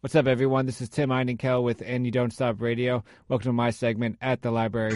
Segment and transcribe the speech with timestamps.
[0.00, 0.64] What's up, everyone?
[0.64, 3.02] This is Tim Einenkel with And You Don't Stop Radio.
[3.26, 4.94] Welcome to my segment at the library.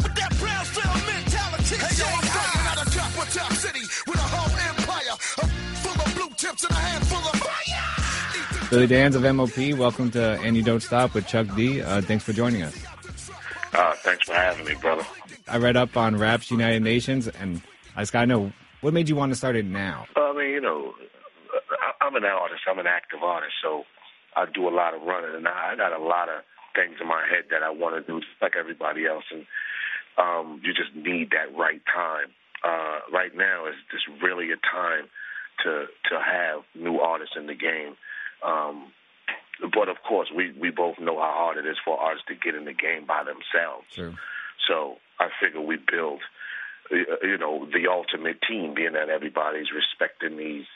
[8.71, 11.83] Billy Danze of MOP, welcome to And You Don't Stop with Chuck D.
[11.83, 12.81] Uh, thanks for joining us.
[13.73, 15.05] Uh, thanks for having me, brother.
[15.49, 17.61] I read up on Raps United Nations, and
[17.97, 20.07] I just got to know what made you want to start it now?
[20.15, 20.95] I mean, you know,
[22.01, 22.63] I'm an artist.
[22.71, 23.83] I'm an active artist, so
[24.37, 26.43] I do a lot of running, and I got a lot of
[26.75, 29.25] things in my head that I want to do, just like everybody else.
[29.31, 29.47] And
[30.19, 32.33] um, you just need that right time.
[32.65, 35.11] Uh, right now is just really a time
[35.65, 37.97] to to have new artists in the game.
[38.45, 38.93] Um,
[39.75, 42.55] but of course, we we both know how hard it is for artists to get
[42.55, 43.87] in the game by themselves.
[43.95, 44.15] True.
[44.69, 46.21] So I figure we build,
[46.91, 50.67] you know, the ultimate team, being that everybody's respecting these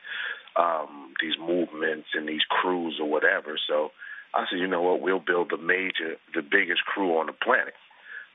[0.59, 3.59] um, these movements and these crews or whatever.
[3.69, 3.91] So
[4.35, 7.75] I said, you know what, we'll build the major, the biggest crew on the planet.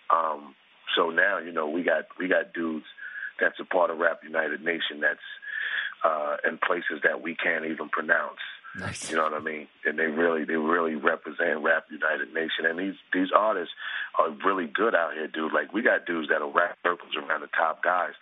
[0.10, 0.56] Um,
[0.96, 2.86] so now, you know, we got we got dudes
[3.40, 5.20] that's a part of Rap United Nation that's
[6.04, 8.40] uh, in places that we can't even pronounce.
[8.80, 9.10] Nice.
[9.10, 9.68] You know what I mean?
[9.86, 12.66] And they really they really represent Rap United Nation.
[12.66, 13.74] And these these artists
[14.18, 15.52] are really good out here, dude.
[15.52, 18.14] Like we got dudes that'll rap circles around the top guys.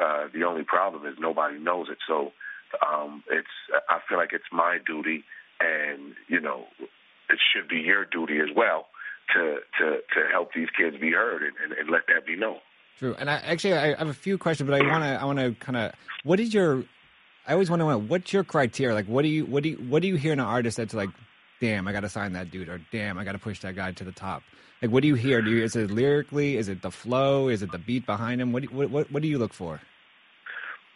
[0.00, 1.98] Uh, the only problem is nobody knows it.
[2.06, 2.32] So
[2.86, 3.48] um, it's
[3.88, 5.24] I feel like it's my duty,
[5.60, 8.86] and you know, it should be your duty as well
[9.34, 12.58] to to to help these kids be heard and, and, and let that be known.
[12.98, 13.14] True.
[13.18, 15.54] And I actually I have a few questions, but I want to I want to
[15.54, 15.92] kind of
[16.22, 16.84] what is your
[17.46, 18.94] I always want to know what's your criteria?
[18.94, 20.94] Like, what do you what do you what do you hear in an artist that's
[20.94, 21.10] like,
[21.60, 23.92] damn, I got to sign that dude, or damn, I got to push that guy
[23.92, 24.42] to the top.
[24.82, 25.42] Like, what do you hear?
[25.42, 26.56] Do you, is it lyrically?
[26.56, 27.48] Is it the flow?
[27.48, 28.52] Is it the beat behind him?
[28.52, 29.80] What do, what, what what do you look for?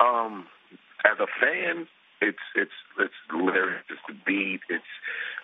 [0.01, 0.47] Um,
[1.05, 1.87] as a fan,
[2.21, 4.93] it's it's it's lyrics, it's the beat, it's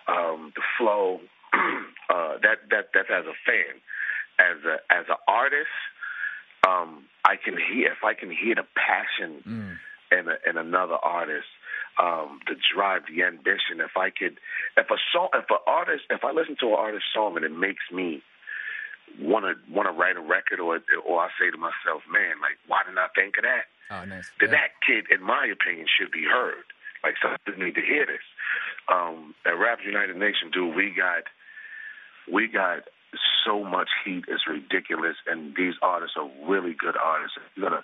[0.07, 1.19] um, the flow.
[1.53, 3.77] uh, that that that's as a fan.
[4.39, 5.75] As a as an artist,
[6.67, 9.77] um, I can hear if I can hear the passion mm.
[10.17, 11.47] in a, in another artist,
[12.01, 13.77] um, the drive, the ambition.
[13.79, 14.39] If I could,
[14.77, 17.53] if a song, if an artist, if I listen to an artist song and it
[17.53, 18.23] makes me
[19.19, 22.57] want to want to write a record, or or I say to myself, man, like
[22.65, 23.69] why didn't I think of that?
[23.91, 24.31] Oh, nice.
[24.39, 24.61] Then Yeah.
[24.61, 26.63] that kid, in my opinion, should be heard.
[27.03, 28.23] Like something need to hear this.
[28.87, 31.27] Um, at Rap United Nation, dude, we got
[32.27, 32.87] we got
[33.43, 34.25] so much heat.
[34.27, 37.37] It's ridiculous, and these artists are really good artists.
[37.57, 37.83] We're gonna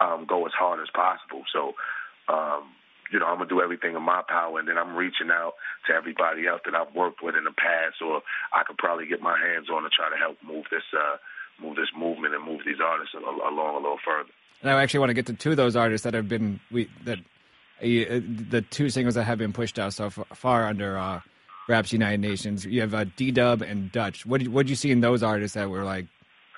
[0.00, 1.44] um, go as hard as possible.
[1.52, 1.74] So,
[2.28, 2.72] um,
[3.12, 5.54] you know, I'm gonna do everything in my power, and then I'm reaching out
[5.86, 8.22] to everybody else that I've worked with in the past, or
[8.52, 11.18] I could probably get my hands on to try to help move this uh,
[11.60, 14.30] move this movement and move these artists along a little further.
[14.64, 16.88] And I actually want to get to two of those artists that have been we
[17.04, 17.22] that uh,
[17.82, 21.20] the two singles that have been pushed out so far under uh,
[21.68, 22.64] Raps United Nations.
[22.64, 24.24] You have uh, D Dub and Dutch.
[24.24, 26.06] What did what you see in those artists that were like,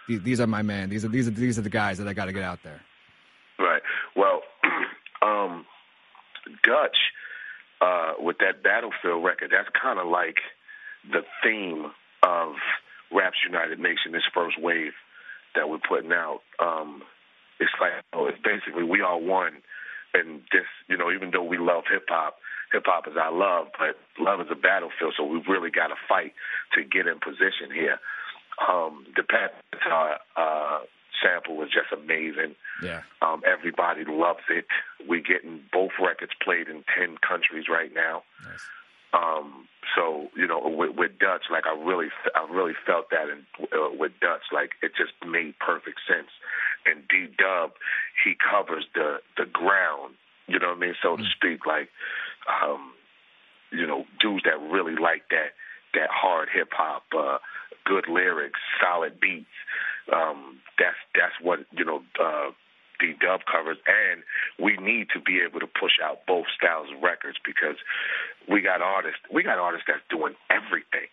[0.07, 0.89] these, these are my man.
[0.89, 2.81] These are these are these are the guys that I got to get out there.
[3.59, 3.83] Right.
[4.15, 4.43] Well,
[5.23, 5.67] um,
[6.63, 6.97] Dutch
[7.81, 10.37] uh, with that Battlefield record, that's kind of like
[11.11, 11.87] the theme
[12.23, 12.55] of
[13.13, 14.93] Raps United Nation, this first wave
[15.57, 16.43] that we're putting out.
[16.61, 17.03] Um,
[17.61, 19.63] it's like, oh, it's basically we are one.
[20.15, 22.37] And this, you know, even though we love hip hop,
[22.73, 25.95] hip hop is our love, but love is a battlefield, so we've really got to
[26.09, 26.33] fight
[26.75, 27.99] to get in position here.
[28.57, 30.81] Um, the Pat Benatar uh,
[31.23, 32.57] sample was just amazing.
[32.83, 33.03] Yeah.
[33.21, 34.65] Um, everybody loves it.
[35.07, 38.23] We're getting both records played in ten countries right now.
[38.45, 38.65] Nice.
[39.13, 43.47] Um, so you know, with, with Dutch, like I really, I really felt that in,
[43.61, 46.29] uh, with Dutch, like it just made perfect sense.
[46.87, 47.73] And D Dub,
[48.25, 50.15] he covers the the ground.
[50.47, 51.67] You know what I mean, so to speak.
[51.67, 51.89] Like,
[52.47, 52.93] um,
[53.73, 55.55] you know, dudes that really like that
[55.95, 57.39] that hard hip hop, uh,
[57.85, 59.47] good lyrics, solid beats.
[60.13, 62.03] Um, that's that's what you know.
[62.19, 62.51] Uh,
[62.99, 64.23] D Dub covers, and
[64.57, 67.77] we need to be able to push out both styles of records because
[68.49, 71.09] we got artists, we got artists that's doing everything.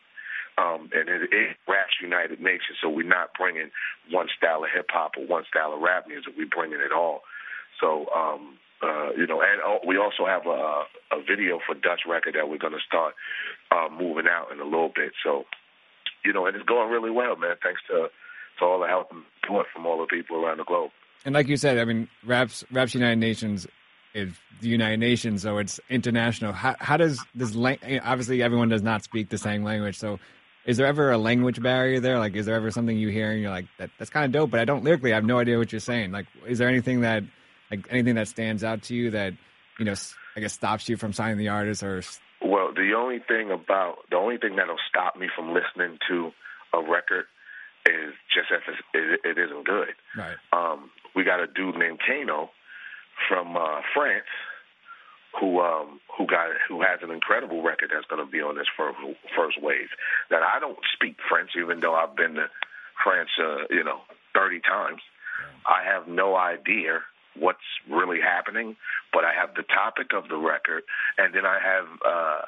[0.58, 3.72] Um, and it, it raps United Nations, so we're not bringing
[4.12, 6.34] one style of hip hop or one style of rap music.
[6.38, 7.22] We're bringing it all.
[7.82, 12.02] So, um, uh, you know, and uh, we also have a, a video for Dutch
[12.08, 13.16] record that we're going to start
[13.72, 15.14] uh, moving out in a little bit.
[15.24, 15.46] So,
[16.24, 17.56] you know, and it's going really well, man.
[17.64, 18.08] Thanks to
[18.60, 20.92] to all the help and support from all the people around the globe.
[21.26, 23.66] And like you said, I mean, Raps Raps United Nations
[24.14, 24.30] is
[24.62, 26.54] the United Nations, so it's international.
[26.54, 30.20] How, how does this lang- obviously everyone does not speak the same language, so
[30.66, 32.20] is there ever a language barrier there?
[32.20, 34.52] Like, is there ever something you hear and you're like, that, that's kind of dope,
[34.52, 36.12] but I don't lyrically, I have no idea what you're saying.
[36.12, 37.24] Like, is there anything that,
[37.70, 39.34] like, anything that stands out to you that,
[39.78, 39.96] you know,
[40.36, 42.02] I guess stops you from signing the artist or?
[42.42, 46.32] Well, the only thing about, the only thing that'll stop me from listening to
[46.74, 47.26] a record
[47.86, 48.64] is just if
[48.94, 49.94] it, it isn't good.
[50.18, 50.38] Right.
[50.54, 52.50] Um, we got a dude named Kano
[53.28, 54.26] from uh, France
[55.40, 58.68] who um who got who has an incredible record that's going to be on this
[58.78, 58.98] first
[59.36, 59.90] first wave.
[60.30, 62.50] That I don't speak French, even though I've been to
[63.04, 64.02] France, uh, you know,
[64.34, 65.02] thirty times.
[65.66, 67.02] I have no idea
[67.36, 68.76] what's really happening,
[69.12, 70.84] but I have the topic of the record,
[71.18, 72.42] and then I have uh,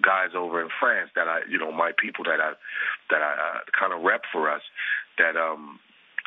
[0.00, 2.52] guys over in France that I, you know, my people that I
[3.10, 4.62] that I uh, kind of rep for us
[5.18, 5.78] that um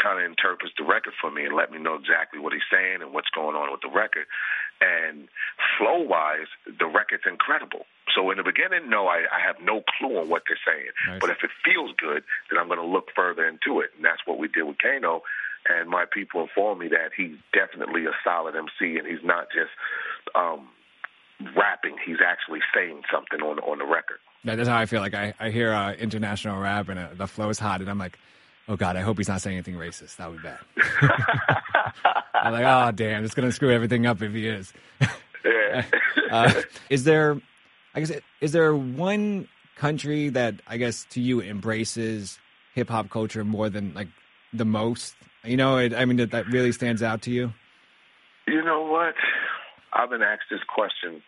[0.02, 3.02] kind of interprets the record for me and let me know exactly what he's saying
[3.02, 4.28] and what's going on with the record.
[4.82, 5.28] And
[5.78, 7.86] flow wise, the record's incredible.
[8.14, 10.92] So in the beginning, no, I, I have no clue on what they're saying.
[11.08, 11.22] Nice.
[11.22, 13.92] But if it feels good, then I'm going to look further into it.
[13.96, 15.24] And that's what we did with Kano.
[15.68, 19.72] And my people informed me that he's definitely a solid MC and he's not just
[20.36, 20.70] um,
[21.56, 21.98] rapping.
[22.06, 24.20] He's actually saying something on on the record.
[24.44, 25.02] That's how I feel.
[25.02, 27.98] Like I, I hear uh, international rap and uh, the flow is hot, and I'm
[27.98, 28.20] like,
[28.68, 30.18] oh god, I hope he's not saying anything racist.
[30.18, 30.60] That would be bad.
[32.34, 34.74] I'm like, oh damn, it's gonna screw everything up if he is.
[35.44, 35.86] Yeah.
[36.32, 37.40] uh, is there,
[37.94, 42.40] I guess, is there one country that I guess to you embraces
[42.74, 44.10] hip hop culture more than like
[44.54, 45.16] the most?
[45.44, 47.54] You know, it, I mean, that, that really stands out to you.
[48.48, 49.16] You know what?
[49.94, 51.22] I've been asked this question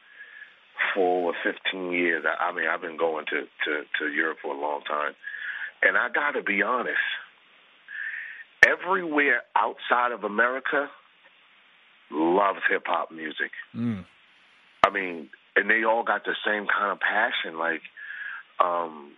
[0.93, 2.25] for 15 years.
[2.25, 5.13] I, I mean, I've been going to, to, to Europe for a long time.
[5.81, 6.97] And I got to be honest,
[8.71, 10.89] everywhere outside of America
[12.11, 13.51] loves hip hop music.
[13.75, 14.05] Mm.
[14.85, 17.57] I mean, and they all got the same kind of passion.
[17.57, 17.81] Like,
[18.63, 19.11] um,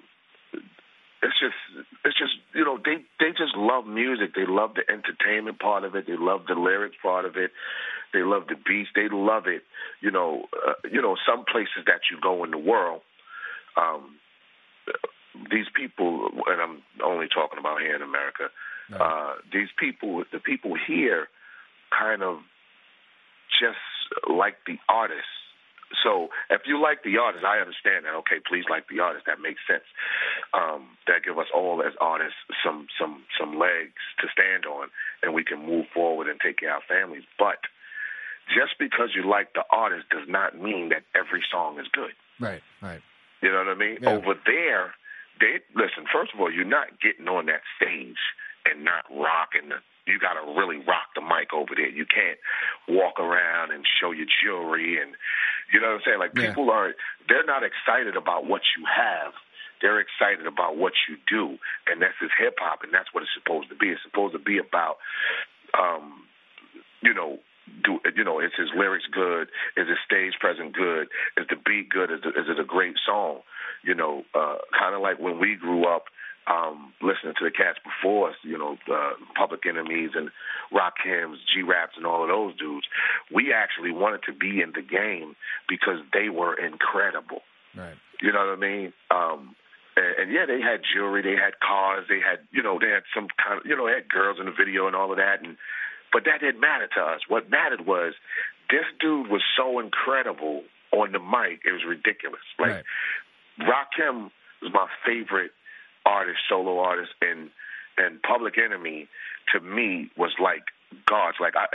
[1.22, 1.60] it's just,
[2.06, 4.34] it's just, you know, they they just love music.
[4.36, 6.08] They love the entertainment part of it.
[6.08, 7.52] They love the lyrics part of it.
[8.14, 8.90] They love the beats.
[8.96, 9.64] They love it.
[10.02, 13.02] You know, uh, you know, some places that you go in the world,
[13.78, 14.16] um,
[15.52, 18.50] these people, and I'm only talking about here in America.
[18.92, 19.02] Right.
[19.02, 21.28] Uh, these people, the people here,
[21.92, 22.40] kind of
[23.60, 23.78] just
[24.30, 25.30] like the artist.
[26.04, 28.14] So if you like the artist, I understand that.
[28.22, 29.26] Okay, please like the artist.
[29.26, 29.86] That makes sense.
[30.54, 34.90] Um, that give us all as artists some some some legs to stand on,
[35.24, 37.24] and we can move forward and take care of our families.
[37.38, 37.66] But
[38.54, 42.14] just because you like the artist does not mean that every song is good.
[42.40, 43.02] Right, right.
[43.42, 43.98] You know what I mean?
[44.02, 44.14] Yeah.
[44.14, 44.94] Over there,
[45.42, 46.06] they listen.
[46.12, 48.22] First of all, you're not getting on that stage
[48.72, 49.80] and not rocking the.
[50.08, 51.90] You got to really rock the mic over there.
[51.90, 52.40] You can't
[52.90, 55.14] walk around and show your jewelry and
[55.72, 56.20] you know what I'm saying.
[56.20, 56.50] Like Yeah.
[56.50, 56.94] people are,
[57.28, 59.34] they're not excited about what you have.
[59.82, 61.58] They're excited about what you do,
[61.88, 63.90] and that's is hip hop, and that's what it's supposed to be.
[63.90, 64.98] It's supposed to be about,
[65.78, 66.26] um,
[67.02, 67.40] you know,
[67.86, 69.48] do you know is his lyrics good?
[69.78, 71.08] Is his stage presence good?
[71.38, 72.12] Is the beat good?
[72.12, 73.40] Is, it is it a great song?
[73.84, 76.06] You know, uh, kind of like when we grew up
[76.50, 80.30] um, listening to the cats before us, you know, uh, Public Enemies and
[80.74, 82.88] Rakims, G Raps, and all of those dudes.
[83.34, 85.36] We actually wanted to be in the game
[85.68, 87.42] because they were incredible.
[87.78, 87.96] Right.
[88.22, 88.94] You know what I mean?
[89.12, 89.56] Um,
[89.96, 93.04] and, and yeah, they had jewelry, they had cars, they had, you know, they had
[93.14, 95.44] some kind of, you know, they had girls in the video and all of that.
[95.44, 95.56] And
[96.12, 97.22] but that didn't matter to us.
[97.28, 98.14] What mattered was
[98.70, 101.62] this dude was so incredible on the mic.
[101.66, 102.42] It was ridiculous.
[102.58, 102.84] Like Right.
[103.62, 105.52] Rakim was my favorite
[106.10, 107.50] artist, solo artist, and
[107.98, 109.08] and Public Enemy
[109.54, 110.64] to me was like
[111.06, 111.38] gods.
[111.40, 111.68] Like I,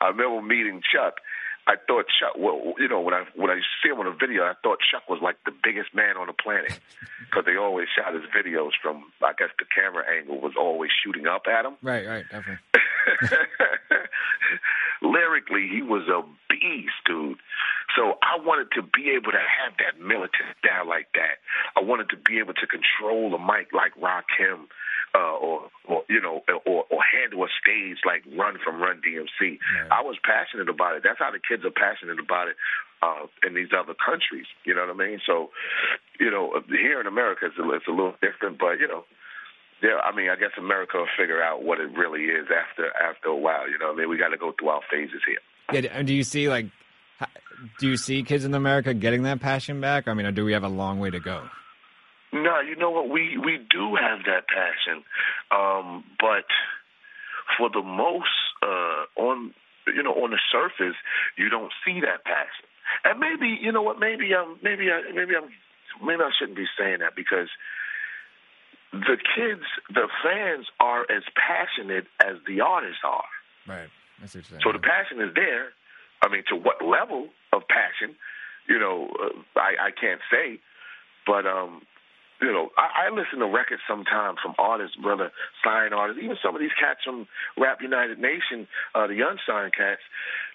[0.00, 1.20] I remember meeting Chuck.
[1.64, 4.42] I thought Chuck, well, you know, when I when I see him on a video,
[4.42, 6.78] I thought Chuck was like the biggest man on the planet
[7.20, 11.26] because they always shot his videos from, I guess, the camera angle was always shooting
[11.26, 11.76] up at him.
[11.82, 12.58] Right, right, definitely.
[15.02, 17.38] Lyrically, he was a beast, dude.
[17.96, 21.42] So I wanted to be able to have that militant style like that.
[21.76, 24.70] I wanted to be able to control the mic like Rakim,
[25.14, 29.58] uh, or, or you know, or, or handle a stage like Run from Run DMC.
[29.58, 29.90] Right.
[29.90, 31.02] I was passionate about it.
[31.04, 32.56] That's how the kids are passionate about it
[33.02, 34.46] uh, in these other countries.
[34.64, 35.20] You know what I mean?
[35.26, 35.50] So,
[36.18, 39.04] you know, here in America, it's a, it's a little different, but you know,
[39.82, 43.28] yeah, I mean, I guess America will figure out what it really is after after
[43.28, 43.68] a while.
[43.68, 45.40] You know, I mean, we got to go through our phases here.
[45.72, 46.66] Yeah, and do you see like,
[47.80, 50.06] do you see kids in America getting that passion back?
[50.06, 51.42] I mean, or do we have a long way to go?
[52.32, 53.08] No, you know what?
[53.08, 55.02] We we do have that passion,
[55.50, 56.46] um, but
[57.58, 58.30] for the most,
[58.62, 59.52] uh, on
[59.88, 60.96] you know, on the surface,
[61.36, 62.66] you don't see that passion.
[63.04, 63.98] And maybe you know what?
[63.98, 65.50] Maybe um, maybe I maybe I'm
[66.06, 67.48] maybe I shouldn't be saying that because
[68.92, 73.24] the kids, the fans are as passionate as the artists are.
[73.66, 73.88] Right.
[74.62, 75.72] So the passion is there.
[76.22, 78.14] I mean, to what level of passion,
[78.68, 80.60] you know, uh, I, I can't say,
[81.26, 81.82] but um,
[82.40, 85.32] you know, I, I listen to records sometimes from artists, brother,
[85.64, 90.02] signed artists, even some of these cats from Rap United Nation, uh, the unsigned cats,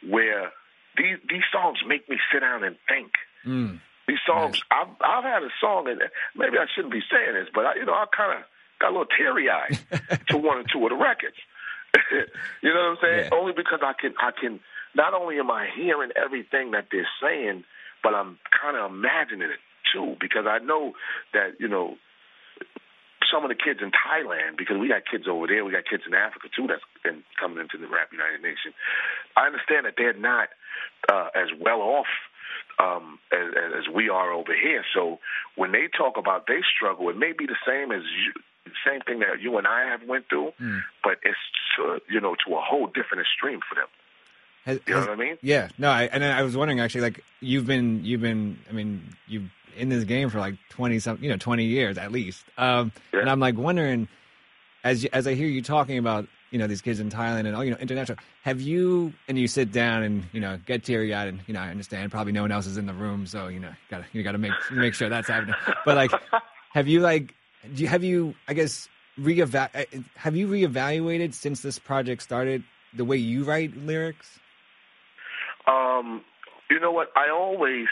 [0.08, 0.51] where
[0.98, 3.12] these these songs make me sit down and think.
[3.46, 3.79] Mm.
[4.07, 4.87] These songs, nice.
[4.87, 5.99] I've I've had a song, and
[6.35, 8.45] maybe I shouldn't be saying this, but I, you know, I kind of
[8.79, 9.79] got a little teary eyed
[10.29, 11.35] to one or two of the records.
[12.61, 13.27] you know what I'm saying?
[13.31, 13.37] Yeah.
[13.37, 14.59] Only because I can I can
[14.95, 17.63] not only am I hearing everything that they're saying,
[18.01, 19.59] but I'm kind of imagining it
[19.93, 20.93] too because I know
[21.33, 21.97] that you know
[23.31, 26.03] some of the kids in Thailand, because we got kids over there, we got kids
[26.07, 28.71] in Africa too that's been coming into the Rap United Nation.
[29.35, 30.47] I understand that they're not
[31.11, 32.07] uh, as well off
[32.79, 33.48] um, as,
[33.79, 34.84] as we are over here.
[34.93, 35.19] So
[35.55, 38.34] when they talk about they struggle, it may be the same as you,
[38.86, 40.81] same thing that you and I have went through, mm.
[41.03, 41.38] but it's
[41.77, 43.88] to, you know to a whole different extreme for them.
[44.65, 45.38] Has, you know has, what I mean?
[45.41, 45.69] Yeah.
[45.77, 49.50] No, I, and I was wondering actually, like you've been you've been, I mean, you've
[49.77, 52.43] in this game for like twenty some, you know, twenty years at least.
[52.57, 53.22] Um, yeah.
[53.22, 54.07] And I'm like wondering,
[54.84, 57.63] as as I hear you talking about you know these kids in Thailand and all
[57.63, 58.18] you know international.
[58.44, 61.60] Have you and you sit down and you know get teary eyed and you know
[61.60, 64.24] I understand probably no one else is in the room, so you know gotta you
[64.24, 65.56] gotta make make sure that's happening.
[65.86, 66.12] But like,
[66.74, 67.34] have you like
[67.74, 68.88] do you, have you I guess
[69.20, 72.63] reeva- uh, have you reevaluated since this project started
[72.94, 74.39] the way you write lyrics?
[75.68, 76.24] Um,
[76.70, 77.88] you know what I always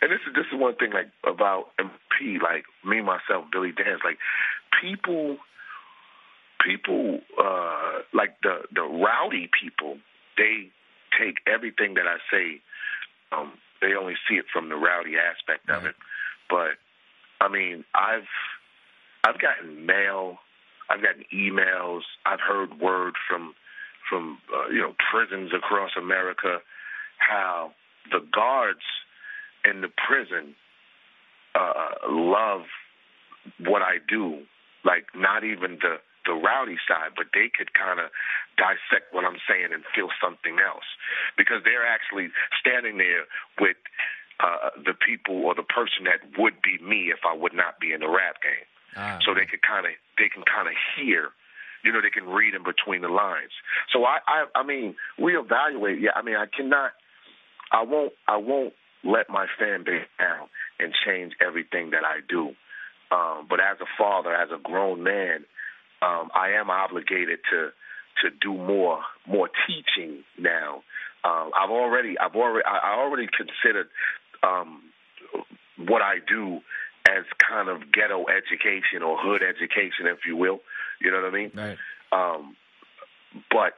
[0.00, 4.04] and this is this is one thing like about MP like me myself Billy Danze
[4.04, 4.18] like
[4.80, 5.38] people
[6.64, 9.98] people uh, like the the rowdy people,
[10.36, 10.70] they
[11.18, 12.60] take everything that I say.
[13.32, 15.94] Um, they only see it from the rowdy aspect of it.
[16.48, 16.78] But
[17.40, 18.28] I mean, I've
[19.24, 20.38] I've gotten mail,
[20.90, 23.54] I've gotten emails, I've heard word from
[24.08, 26.58] from uh, you know prisons across America
[27.18, 27.72] how
[28.10, 28.84] the guards
[29.64, 30.54] in the prison
[31.54, 32.62] uh, love
[33.58, 34.42] what I do.
[34.84, 38.10] Like not even the the rowdy side, but they could kind of
[38.56, 40.86] dissect what I'm saying and feel something else
[41.36, 43.28] because they're actually standing there
[43.60, 43.76] with
[44.40, 47.92] uh, the people or the person that would be me if I would not be
[47.92, 48.66] in the rap game.
[48.96, 49.18] Ah.
[49.24, 51.30] So they could kind of they can kind of hear,
[51.82, 53.52] you know, they can read in between the lines.
[53.92, 56.00] So I I, I mean reevaluate.
[56.00, 56.92] Yeah, I mean I cannot,
[57.72, 60.48] I won't I won't let my fan base down
[60.80, 62.54] and change everything that I do.
[63.12, 65.44] Um, but as a father, as a grown man,
[66.04, 67.70] um, I am obligated to
[68.22, 70.82] to do more more teaching now.
[71.24, 73.88] Um, I've already I've already I already considered
[74.42, 74.82] um,
[75.78, 76.60] what I do
[77.08, 80.60] as kind of ghetto education or hood education, if you will.
[81.00, 81.50] You know what I mean?
[81.54, 81.78] Right.
[82.12, 82.56] Um,
[83.50, 83.76] but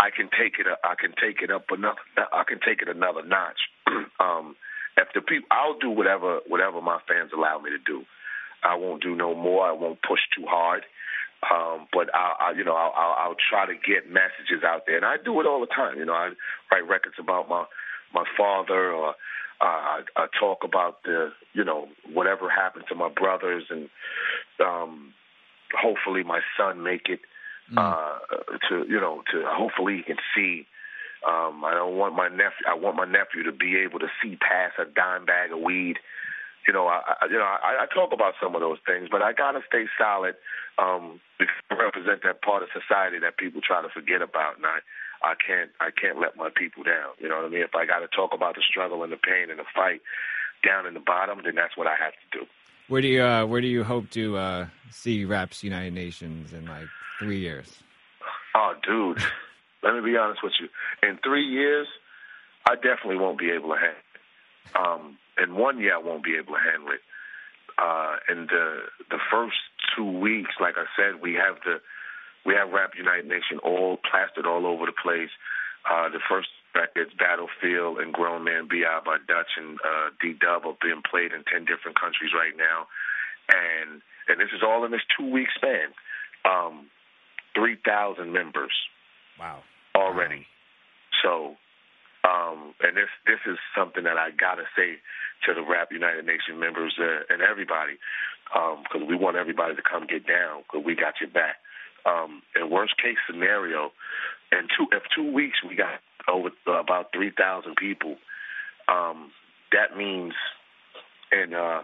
[0.00, 0.66] I can take it.
[0.84, 2.00] I can take it up another.
[2.32, 3.60] I can take it another notch.
[4.20, 4.56] um,
[4.96, 8.04] if the people, I'll do whatever whatever my fans allow me to do.
[8.62, 9.66] I won't do no more.
[9.66, 10.82] I won't push too hard.
[11.42, 14.96] Um, but I, I, you know, I'll, I'll, I'll try to get messages out there,
[14.96, 15.98] and I do it all the time.
[15.98, 16.30] You know, I
[16.72, 17.64] write records about my
[18.12, 19.14] my father, or uh,
[19.60, 23.88] I, I talk about the, you know, whatever happened to my brothers, and
[24.64, 25.12] um,
[25.78, 27.20] hopefully my son make it
[27.72, 27.78] mm.
[27.78, 28.18] uh,
[28.68, 30.66] to, you know, to hopefully he can see.
[31.26, 32.66] Um, I don't want my nephew.
[32.68, 35.98] I want my nephew to be able to see past a dime bag of weed
[36.66, 39.22] you know, I, I you know, I, I talk about some of those things, but
[39.22, 40.34] I gotta stay solid
[40.78, 44.66] um, because I represent that part of society that people try to forget about, and
[44.66, 44.78] I,
[45.22, 47.14] I can't, I can't let my people down.
[47.18, 47.62] You know what I mean?
[47.62, 50.00] If I got to talk about the struggle and the pain and the fight
[50.64, 52.46] down in the bottom, then that's what I have to do.
[52.88, 56.66] Where do you, uh, where do you hope to uh, see Raps United Nations in
[56.66, 56.86] like
[57.18, 57.82] three years?
[58.54, 59.22] Oh, dude,
[59.82, 60.68] let me be honest with you.
[61.06, 61.86] In three years,
[62.68, 64.84] I definitely won't be able to hang.
[64.84, 67.02] Um, and one year I won't be able to handle it.
[67.78, 69.56] Uh, and the the first
[69.94, 71.80] two weeks, like I said, we have the
[72.44, 75.30] we have Rap United Nation all plastered all over the place.
[75.88, 79.00] Uh, the first records, Battlefield and Grown Man B.I.
[79.04, 82.86] by Dutch and uh, D Dub are being played in ten different countries right now,
[83.48, 85.94] and and this is all in this two week span.
[86.44, 86.90] Um,
[87.54, 88.70] Three thousand members.
[89.40, 89.62] Wow.
[89.96, 90.46] Already.
[90.46, 91.18] Wow.
[91.22, 91.56] So,
[92.28, 95.00] um, and this this is something that I gotta say
[95.46, 97.96] to the Rap United Nation members uh, and everybody,
[98.44, 100.62] because um, we want everybody to come get down.
[100.62, 101.56] Because we got your back.
[102.06, 103.92] Um, in worst case scenario,
[104.52, 108.16] in two if two weeks we got over uh, about three thousand people.
[108.88, 109.30] Um,
[109.72, 110.32] that means
[111.32, 111.82] in uh,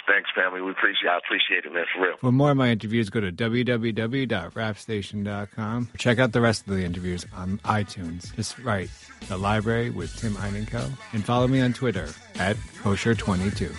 [0.07, 0.61] Thanks, family.
[0.61, 2.17] We appreciate I appreciate it, man, for real.
[2.19, 5.89] For more of my interviews, go to www.rapstation.com.
[5.97, 8.35] Check out the rest of the interviews on iTunes.
[8.37, 8.91] Just write
[9.29, 13.73] The Library with Tim Einenkel and follow me on Twitter at Kosher22.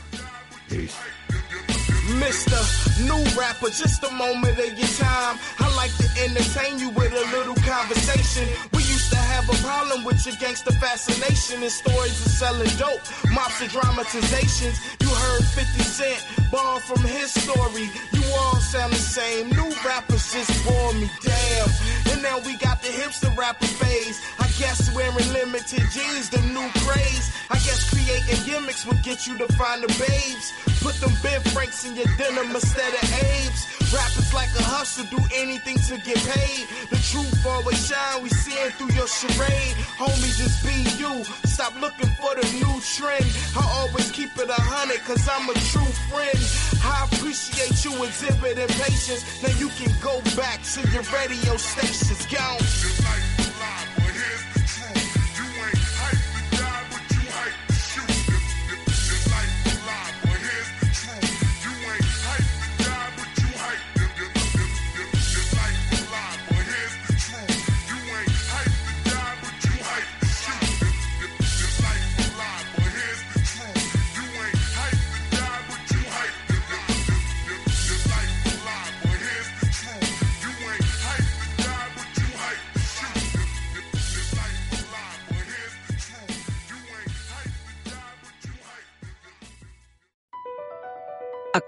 [0.69, 0.97] Peace.
[2.05, 2.53] Mr.
[3.05, 5.39] New Rapper, just a moment of your time.
[5.59, 8.47] I like to entertain you with a little conversation.
[9.35, 14.79] Have a problem with your gangster fascination and stories of selling dope, mops and dramatizations.
[15.01, 17.91] You heard 50 Cent borrow from his story.
[18.13, 19.49] You all sound the same.
[19.49, 21.69] New rappers just bore me, damn.
[22.13, 24.21] And now we got the hipster rapper phase.
[24.39, 27.27] I guess wearing limited jeans, the new craze.
[27.49, 30.53] I guess creating gimmicks will get you to find the babes.
[30.85, 33.65] Put them Ben Franks in your denim instead of Abe's.
[33.89, 36.69] Rappers like a hustle, do anything to get paid.
[36.93, 39.73] The truth always shine, we seeing through your charade.
[39.97, 41.25] Homie, just be you.
[41.49, 43.25] Stop looking for the new trend.
[43.57, 46.37] I always keep it a hundred, cause I'm a true friend.
[46.85, 49.25] I appreciate you exhibiting patience.
[49.41, 52.29] Now you can go back to your radio stations.
[52.29, 53.34] Gone.